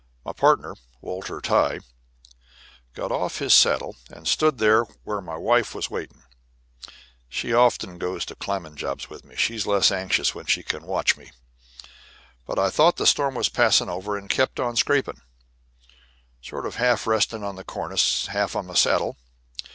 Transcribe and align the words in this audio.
My 0.25 0.33
partner, 0.33 0.73
Walter 0.99 1.39
Tyghe, 1.39 1.83
got 2.95 3.11
off 3.11 3.37
his 3.37 3.53
saddle 3.53 3.97
and 4.09 4.27
stood 4.27 4.57
there 4.57 4.85
where 5.03 5.21
my 5.21 5.37
wife 5.37 5.75
was 5.75 5.91
waiting 5.91 6.23
(she 7.29 7.53
often 7.53 7.99
goes 7.99 8.25
to 8.25 8.35
climbing 8.35 8.73
jobs 8.77 9.11
with 9.11 9.23
me 9.23 9.35
she's 9.35 9.67
less 9.67 9.91
anxious 9.91 10.33
when 10.33 10.47
she 10.47 10.63
can 10.63 10.87
watch 10.87 11.17
me); 11.17 11.29
but 12.47 12.57
I 12.57 12.71
thought 12.71 12.95
the 12.97 13.05
storm 13.05 13.35
was 13.35 13.47
passing 13.49 13.89
over, 13.89 14.17
and 14.17 14.27
kept 14.27 14.59
on 14.59 14.75
scraping, 14.75 15.21
sort 16.41 16.65
of 16.65 16.77
half 16.77 17.05
resting 17.05 17.43
on 17.43 17.55
the 17.55 17.63
cornice, 17.63 18.25
half 18.25 18.55
on 18.55 18.65
my 18.65 18.73
saddle. 18.73 19.19